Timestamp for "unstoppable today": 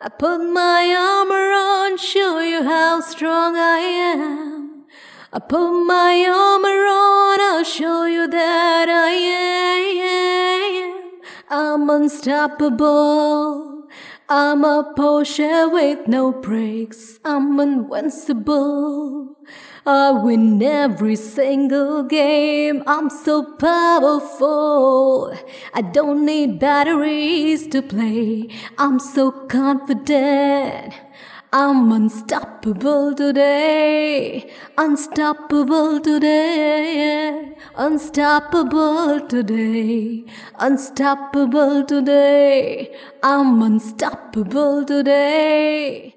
31.92-34.52, 34.76-37.56, 37.74-40.26, 40.58-42.94, 43.62-46.14